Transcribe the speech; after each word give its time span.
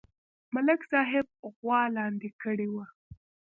ملک 0.53 0.81
صاحب 0.91 1.27
غوا 1.59 1.81
لاندې 1.95 2.29
کړې 2.41 2.67
وه 2.73 2.85